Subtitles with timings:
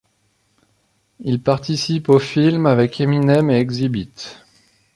[1.19, 4.35] Il participe au film' avec Eminem et Xzibit.